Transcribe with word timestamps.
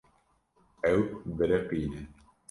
Ew 0.93 1.01
biriqîne. 1.35 2.01